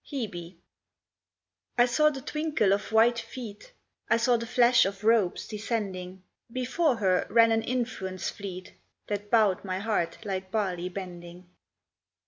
HEBE. 0.03 0.57
I 1.77 1.85
saw 1.85 2.09
the 2.09 2.21
twinkle 2.23 2.73
of 2.73 2.91
white 2.91 3.19
feet, 3.19 3.71
I 4.09 4.17
saw 4.17 4.35
the 4.35 4.47
flash 4.47 4.83
of 4.83 5.03
robes 5.03 5.47
descending; 5.47 6.23
Before 6.51 6.95
her 6.95 7.27
ran 7.29 7.51
an 7.51 7.61
influence 7.61 8.27
fleet, 8.31 8.73
That 9.09 9.29
bowed 9.29 9.63
my 9.63 9.77
heart 9.77 10.17
like 10.25 10.49
barley 10.49 10.89
bending. 10.89 11.47